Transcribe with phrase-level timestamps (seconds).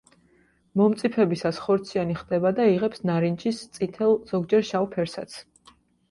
[0.79, 5.37] მომწიფებისას ხორციანი ხდება და იღებს ნარინჯის, წითელ, ზოგჯერ შავ ფერსაც.